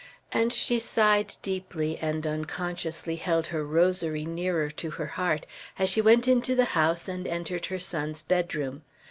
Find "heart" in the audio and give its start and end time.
5.05-5.45